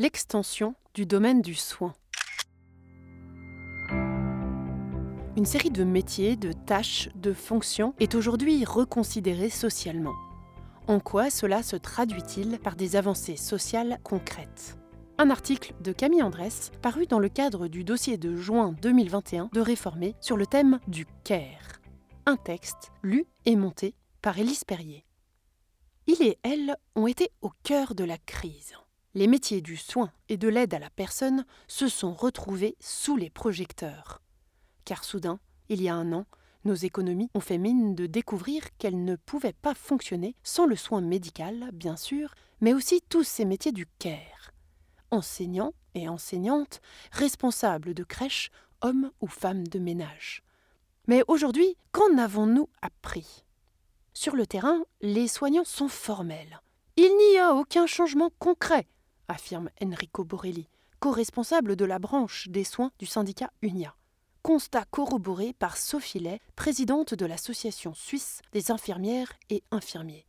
[0.00, 1.94] l'extension du domaine du soin.
[5.36, 10.14] Une série de métiers, de tâches, de fonctions est aujourd'hui reconsidérée socialement.
[10.88, 14.76] En quoi cela se traduit-il par des avancées sociales concrètes?
[15.18, 19.60] Un article de Camille Andrès paru dans le cadre du dossier de juin 2021 de
[19.60, 21.80] Réformer sur le thème du CARE.
[22.26, 25.04] Un texte lu et monté par Élise Perrier.
[26.08, 28.74] Il et elle ont été au cœur de la crise.
[29.16, 33.30] Les métiers du soin et de l'aide à la personne se sont retrouvés sous les
[33.30, 34.20] projecteurs.
[34.84, 36.26] Car soudain, il y a un an,
[36.64, 41.00] nos économies ont fait mine de découvrir qu'elles ne pouvaient pas fonctionner sans le soin
[41.00, 44.52] médical, bien sûr, mais aussi tous ces métiers du care.
[45.12, 46.80] Enseignants et enseignantes,
[47.12, 50.42] responsables de crèches, hommes ou femmes de ménage.
[51.06, 53.44] Mais aujourd'hui, qu'en avons-nous appris?
[54.12, 56.60] Sur le terrain, les soignants sont formels.
[56.96, 58.86] Il n'y a aucun changement concret,
[59.28, 60.68] affirme Enrico Borelli,
[61.00, 63.94] co-responsable de la branche des soins du syndicat UNIA.
[64.42, 70.26] Constat corroboré par Sophie Lay, présidente de l'Association suisse des infirmières et infirmiers.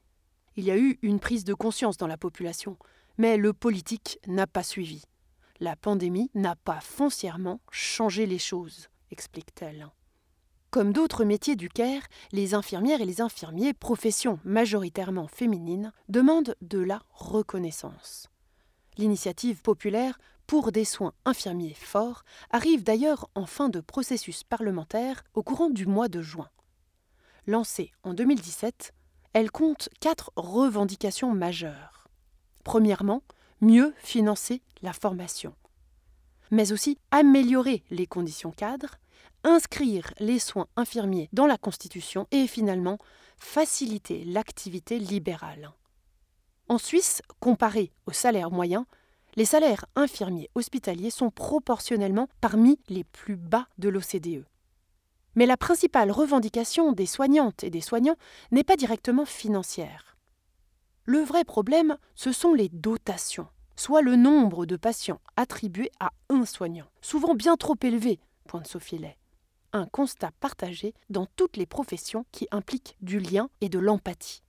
[0.56, 2.78] Il y a eu une prise de conscience dans la population,
[3.18, 5.04] mais le politique n'a pas suivi.
[5.60, 9.90] La pandémie n'a pas foncièrement changé les choses, explique-t-elle.
[10.72, 12.04] Comme d'autres métiers du CARE,
[12.34, 18.30] les infirmières et les infirmiers, professions majoritairement féminines, demandent de la reconnaissance.
[18.98, 25.44] L'initiative populaire pour des soins infirmiers forts arrive d'ailleurs en fin de processus parlementaire au
[25.44, 26.50] courant du mois de juin.
[27.48, 28.94] Lancée en 2017,
[29.34, 32.08] elle compte quatre revendications majeures.
[32.64, 33.22] Premièrement,
[33.62, 35.54] mieux financer la formation,
[36.52, 38.98] mais aussi améliorer les conditions cadres
[39.46, 42.98] inscrire les soins infirmiers dans la Constitution et finalement
[43.38, 45.72] faciliter l'activité libérale.
[46.68, 48.86] En Suisse, comparé au salaire moyen,
[49.36, 54.46] les salaires infirmiers hospitaliers sont proportionnellement parmi les plus bas de l'OCDE.
[55.36, 58.16] Mais la principale revendication des soignantes et des soignants
[58.52, 60.18] n'est pas directement financière.
[61.04, 66.46] Le vrai problème, ce sont les dotations, soit le nombre de patients attribués à un
[66.46, 69.18] soignant, souvent bien trop élevé, pointe Sophie Lay
[69.76, 74.42] un constat partagé dans toutes les professions qui impliquent du lien et de l'empathie.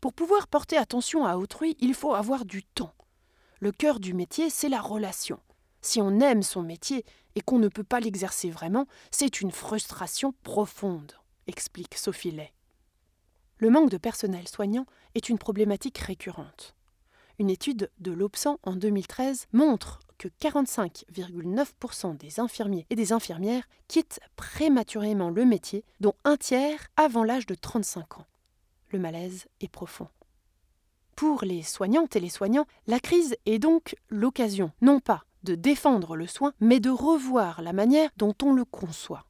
[0.00, 2.94] Pour pouvoir porter attention à autrui, il faut avoir du temps.
[3.60, 5.38] Le cœur du métier, c'est la relation.
[5.82, 10.32] Si on aime son métier et qu'on ne peut pas l'exercer vraiment, c'est une frustration
[10.42, 11.12] profonde,
[11.46, 12.52] explique Sophie Lay.
[13.58, 16.74] Le manque de personnel soignant est une problématique récurrente.
[17.38, 24.20] Une étude de l'OPSAN en 2013 montre que 45,9% des infirmiers et des infirmières quittent
[24.36, 28.26] prématurément le métier, dont un tiers avant l'âge de 35 ans.
[28.90, 30.08] Le malaise est profond.
[31.16, 36.16] Pour les soignantes et les soignants, la crise est donc l'occasion, non pas de défendre
[36.16, 39.24] le soin, mais de revoir la manière dont on le conçoit.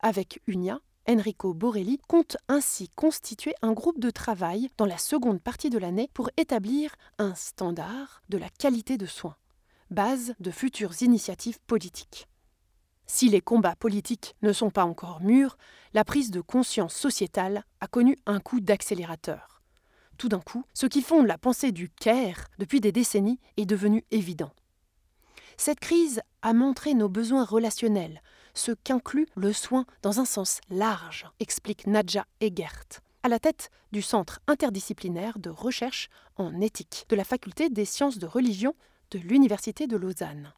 [0.00, 5.70] Avec UNIA, Enrico Borelli compte ainsi constituer un groupe de travail dans la seconde partie
[5.70, 9.36] de l'année pour établir un standard de la qualité de soins
[9.92, 12.26] base de futures initiatives politiques.
[13.06, 15.56] Si les combats politiques ne sont pas encore mûrs,
[15.94, 19.62] la prise de conscience sociétale a connu un coup d'accélérateur.
[20.18, 24.04] Tout d'un coup, ce qui fonde la pensée du CARE depuis des décennies est devenu
[24.10, 24.52] évident.
[25.56, 28.22] Cette crise a montré nos besoins relationnels,
[28.54, 34.02] ce qu'inclut le soin dans un sens large, explique Nadja Egert, à la tête du
[34.02, 38.74] Centre interdisciplinaire de recherche en éthique de la Faculté des sciences de religion
[39.10, 40.52] de l'Université de Lausanne.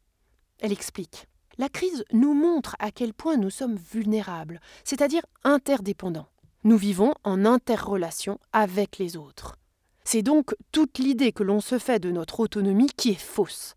[0.59, 1.27] Elle explique
[1.57, 6.27] La crise nous montre à quel point nous sommes vulnérables, c'est-à-dire interdépendants.
[6.63, 9.57] Nous vivons en interrelation avec les autres.
[10.03, 13.75] C'est donc toute l'idée que l'on se fait de notre autonomie qui est fausse.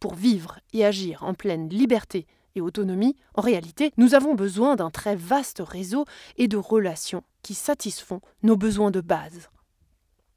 [0.00, 4.90] Pour vivre et agir en pleine liberté et autonomie, en réalité, nous avons besoin d'un
[4.90, 6.06] très vaste réseau
[6.38, 9.50] et de relations qui satisfont nos besoins de base.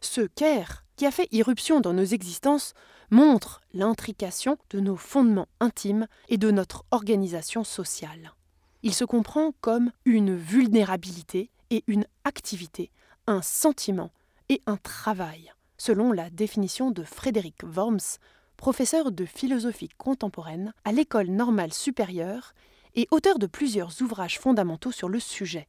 [0.01, 2.73] Ce care qui a fait irruption dans nos existences
[3.09, 8.33] montre l'intrication de nos fondements intimes et de notre organisation sociale.
[8.81, 12.91] Il se comprend comme une vulnérabilité et une activité,
[13.27, 14.11] un sentiment
[14.49, 18.19] et un travail, selon la définition de Frédéric Worms,
[18.57, 22.53] professeur de philosophie contemporaine à l'École normale supérieure
[22.95, 25.67] et auteur de plusieurs ouvrages fondamentaux sur le sujet.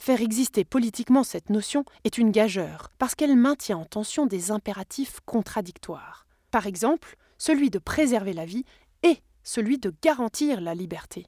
[0.00, 5.20] Faire exister politiquement cette notion est une gageure, parce qu'elle maintient en tension des impératifs
[5.26, 6.26] contradictoires.
[6.50, 8.64] Par exemple, celui de préserver la vie
[9.02, 11.26] et celui de garantir la liberté.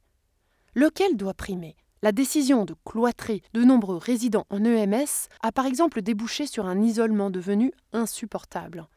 [0.74, 1.76] Lequel doit primer?
[2.00, 6.80] La décision de cloîtrer de nombreux résidents en EMS a par exemple débouché sur un
[6.80, 8.88] isolement devenu insupportable.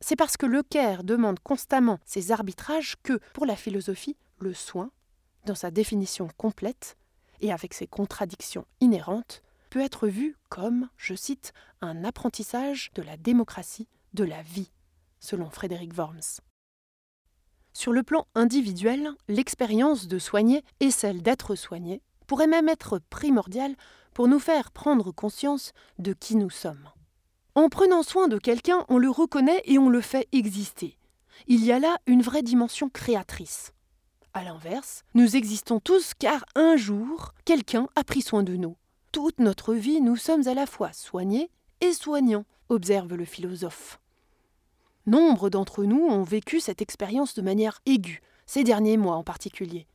[0.00, 4.90] C'est parce que le care demande constamment ces arbitrages que, pour la philosophie, le soin,
[5.44, 6.96] dans sa définition complète
[7.40, 13.16] et avec ses contradictions inhérentes, peut être vu comme, je cite, un apprentissage de la
[13.16, 14.70] démocratie de la vie,
[15.20, 16.40] selon Frédéric Worms.
[17.72, 23.76] Sur le plan individuel, l'expérience de soigner et celle d'être soigné pourrait même être primordiale
[24.12, 26.90] pour nous faire prendre conscience de qui nous sommes.
[27.54, 30.96] En prenant soin de quelqu'un, on le reconnaît et on le fait exister.
[31.46, 33.72] Il y a là une vraie dimension créatrice.
[34.32, 38.76] A l'inverse, nous existons tous car un jour, quelqu'un a pris soin de nous.
[39.10, 41.50] Toute notre vie, nous sommes à la fois soignés
[41.80, 43.98] et soignants, observe le philosophe.
[45.06, 49.88] Nombre d'entre nous ont vécu cette expérience de manière aiguë, ces derniers mois en particulier.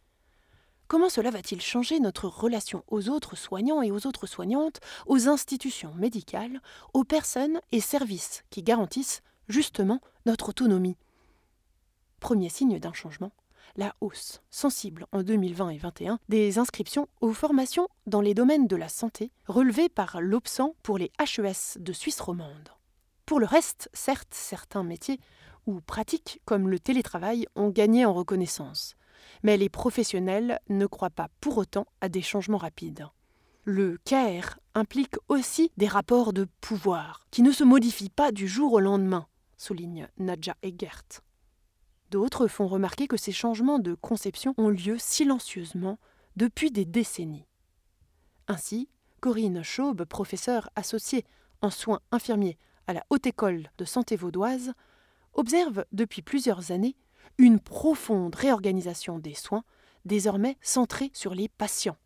[0.89, 5.93] Comment cela va-t-il changer notre relation aux autres soignants et aux autres soignantes, aux institutions
[5.95, 6.61] médicales,
[6.93, 10.97] aux personnes et services qui garantissent justement notre autonomie?
[12.19, 13.31] Premier signe d'un changement,
[13.75, 18.75] la hausse sensible en 2020 et 2021 des inscriptions aux formations dans les domaines de
[18.75, 22.69] la santé relevées par l'OPSAN pour les HES de Suisse romande.
[23.25, 25.19] Pour le reste, certes, certains métiers
[25.65, 28.95] ou pratiques comme le télétravail ont gagné en reconnaissance
[29.43, 33.07] mais les professionnels ne croient pas pour autant à des changements rapides.
[33.63, 38.73] Le CARE implique aussi des rapports de pouvoir qui ne se modifient pas du jour
[38.73, 39.27] au lendemain,
[39.57, 41.24] souligne Nadja Egert.
[42.15, 45.99] D'autres font remarquer que ces changements de conception ont lieu silencieusement
[46.37, 47.45] depuis des décennies.
[48.47, 48.87] Ainsi,
[49.19, 51.25] Corinne Schaube, professeure associée
[51.61, 52.57] en soins infirmiers
[52.87, 54.71] à la Haute École de Santé Vaudoise,
[55.33, 56.95] observe depuis plusieurs années
[57.37, 59.65] une profonde réorganisation des soins,
[60.05, 61.97] désormais centrée sur les patients.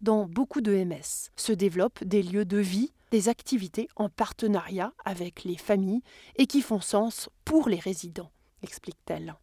[0.00, 5.44] Dans beaucoup de MS se développent des lieux de vie, des activités en partenariat avec
[5.44, 6.00] les familles
[6.36, 9.36] et qui font sens pour les résidents, explique-t-elle.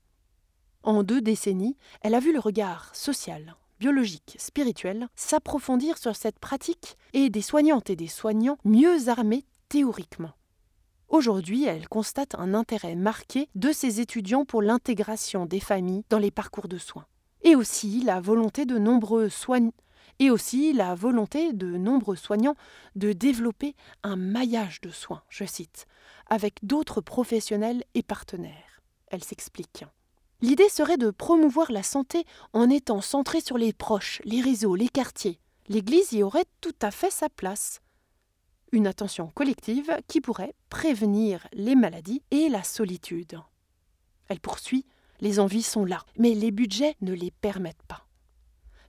[0.88, 6.96] En deux décennies, elle a vu le regard social, biologique, spirituel s'approfondir sur cette pratique
[7.12, 10.32] et des soignantes et des soignants mieux armés théoriquement.
[11.10, 16.32] Aujourd'hui, elle constate un intérêt marqué de ses étudiants pour l'intégration des familles dans les
[16.32, 17.06] parcours de soins.
[17.42, 19.74] Et aussi la volonté de nombreux soignants
[20.20, 20.72] et aussi
[22.96, 25.86] de développer un maillage de soins, je cite,
[26.28, 28.82] avec d'autres professionnels et partenaires.
[29.08, 29.84] Elle s'explique.
[30.42, 34.90] L'idée serait de promouvoir la santé en étant centrée sur les proches, les réseaux, les
[34.90, 35.40] quartiers.
[35.68, 37.82] L'Église y aurait tout à fait sa place
[38.72, 43.40] une attention collective qui pourrait prévenir les maladies et la solitude.
[44.28, 44.86] Elle poursuit
[45.20, 48.06] Les envies sont là, mais les budgets ne les permettent pas.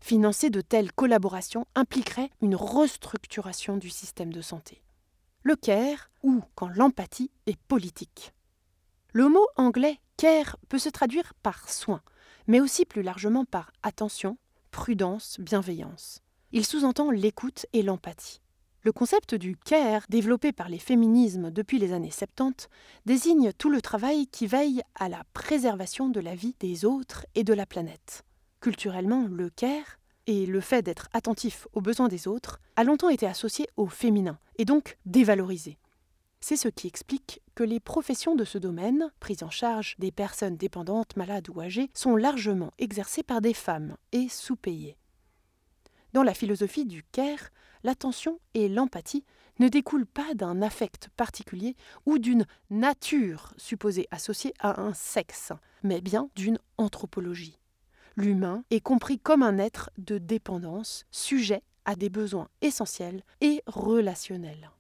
[0.01, 4.83] Financer de telles collaborations impliquerait une restructuration du système de santé.
[5.43, 8.33] Le care, ou quand l'empathie est politique.
[9.19, 12.03] Le mot anglais care peut se traduire par soin,
[12.47, 14.39] mais aussi plus largement par attention,
[14.71, 16.23] prudence, bienveillance.
[16.53, 18.41] Il sous-entend l'écoute et l'empathie.
[18.83, 22.69] Le concept du care, développé par les féminismes depuis les années 70,
[23.07, 27.43] désigne tout le travail qui veille à la préservation de la vie des autres et
[27.43, 28.25] de la planète.
[28.61, 29.99] Culturellement, le care,
[30.29, 34.39] et le fait d'être attentif aux besoins des autres, a longtemps été associé au féminin,
[34.59, 35.77] et donc dévalorisé.
[36.41, 40.57] C'est ce qui explique que les professions de ce domaine, prise en charge des personnes
[40.57, 44.97] dépendantes, malades ou âgées, sont largement exercées par des femmes et sous-payées.
[46.13, 47.51] Dans la philosophie du care,
[47.83, 49.25] l'attention et l'empathie
[49.59, 51.77] ne découlent pas d'un affect particulier
[52.07, 55.53] ou d'une nature supposée associée à un sexe,
[55.83, 57.59] mais bien d'une anthropologie.
[58.17, 64.71] L'humain est compris comme un être de dépendance, sujet à des besoins essentiels et relationnels.